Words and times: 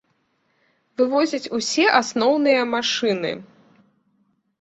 Вывозяць 1.01 1.51
усе 1.57 1.85
асноўныя 1.99 2.61
машыны. 2.73 3.31